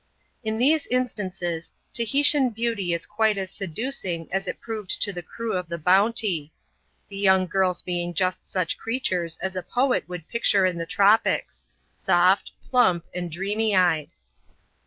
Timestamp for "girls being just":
7.45-8.51